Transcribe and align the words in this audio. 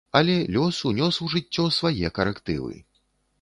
Але 0.19 0.35
лёс 0.55 0.79
унёс 0.91 1.19
у 1.25 1.29
жыццё 1.33 1.67
свае 1.79 2.13
карэктывы. 2.17 2.73